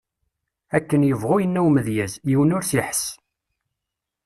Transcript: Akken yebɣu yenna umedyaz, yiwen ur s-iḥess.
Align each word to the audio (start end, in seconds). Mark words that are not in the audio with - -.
Akken 0.77 1.01
yebɣu 1.09 1.35
yenna 1.39 1.61
umedyaz, 1.67 2.13
yiwen 2.29 2.55
ur 2.57 2.63
s-iḥess. 2.65 3.03